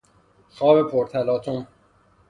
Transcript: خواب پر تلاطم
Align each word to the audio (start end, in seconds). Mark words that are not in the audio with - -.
خواب 0.49 0.91
پر 0.91 1.07
تلاطم 1.07 1.67